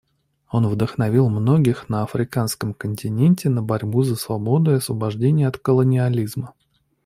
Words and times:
Он 0.51 0.65
вдохновил 0.65 1.29
многих 1.29 1.87
на 1.87 2.01
Африканском 2.01 2.73
континенте 2.73 3.49
на 3.49 3.61
борьбу 3.61 4.01
за 4.01 4.15
свободу 4.15 4.71
и 4.71 4.77
освобождение 4.77 5.47
от 5.47 5.59
колониализма. 5.59 6.55